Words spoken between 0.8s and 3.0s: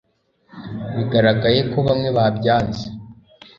bigaragaye ko bamwe babyanze